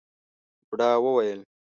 بوډا 0.67 0.91
وويل: 1.03 1.39